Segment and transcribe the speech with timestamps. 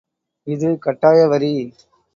[0.47, 1.53] இது கட்டாய வரி.